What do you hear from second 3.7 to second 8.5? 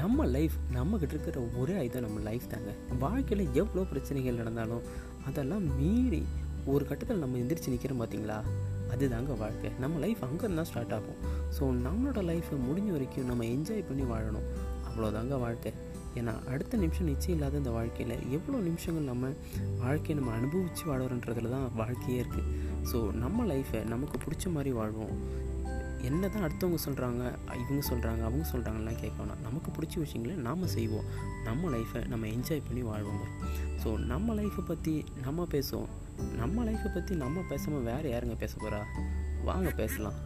பிரச்சனைகள் நடந்தாலும் அதெல்லாம் மீறி ஒரு கட்டத்தில் நம்ம எந்திரிச்சு நிற்கிறோம் பார்த்தீங்களா